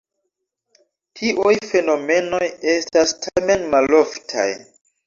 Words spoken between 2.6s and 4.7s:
estas tamen maloftaj.